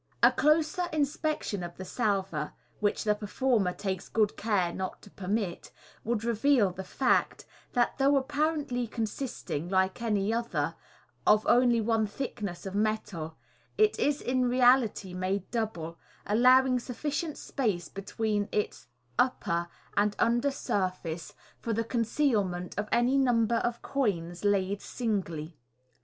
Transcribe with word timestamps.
A 0.23 0.31
closer 0.31 0.85
inspection 0.91 1.61
of 1.61 1.77
the 1.77 1.85
salver 1.85 2.53
(which 2.79 3.03
the 3.03 3.13
performer 3.13 3.71
takes 3.71 4.09
good 4.09 4.35
care 4.35 4.73
not 4.73 4.99
to 5.03 5.11
permit) 5.11 5.71
would 6.03 6.23
reveal 6.23 6.71
the 6.71 6.83
fact, 6.83 7.45
that 7.73 7.99
though 7.99 8.17
apparently 8.17 8.87
con 8.87 9.05
sisting, 9.05 9.69
like 9.69 10.01
any 10.01 10.33
other, 10.33 10.73
of 11.27 11.45
only 11.45 11.79
one 11.81 12.07
thickness 12.07 12.65
of 12.65 12.73
metal, 12.73 13.37
it 13.77 13.99
is 13.99 14.21
in 14.21 14.45
reality 14.49 15.13
made 15.13 15.51
double, 15.51 15.99
allowing 16.25 16.79
sufficient 16.79 17.37
space 17.37 17.87
between 17.87 18.49
its 18.51 18.87
upper 19.19 19.67
and 19.95 20.15
under 20.17 20.49
surface 20.49 21.35
for 21.59 21.73
the 21.73 21.83
concealment 21.83 22.73
of 22.75 22.89
any 22.91 23.19
number 23.19 23.57
of 23.57 23.83
coins 23.83 24.43
laid 24.43 24.81
singly. 24.81 25.59